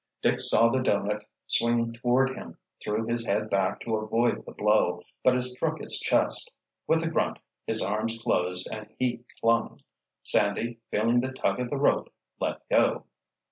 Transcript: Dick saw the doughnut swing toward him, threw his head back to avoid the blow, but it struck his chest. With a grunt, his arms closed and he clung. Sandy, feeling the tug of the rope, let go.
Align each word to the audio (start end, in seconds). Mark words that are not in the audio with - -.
Dick 0.23 0.39
saw 0.39 0.69
the 0.69 0.81
doughnut 0.81 1.23
swing 1.45 1.93
toward 1.93 2.31
him, 2.31 2.57
threw 2.83 3.05
his 3.07 3.23
head 3.27 3.51
back 3.51 3.79
to 3.81 3.97
avoid 3.97 4.43
the 4.47 4.51
blow, 4.51 5.03
but 5.23 5.35
it 5.35 5.43
struck 5.43 5.77
his 5.77 5.99
chest. 5.99 6.51
With 6.87 7.03
a 7.03 7.07
grunt, 7.11 7.37
his 7.67 7.83
arms 7.83 8.17
closed 8.17 8.67
and 8.71 8.91
he 8.97 9.25
clung. 9.39 9.79
Sandy, 10.23 10.79
feeling 10.89 11.19
the 11.21 11.31
tug 11.31 11.59
of 11.59 11.69
the 11.69 11.77
rope, 11.77 12.11
let 12.39 12.67
go. 12.67 13.03